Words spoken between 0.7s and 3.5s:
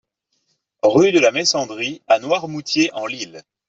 Rue de la Messandrie à Noirmoutier-en-l'Île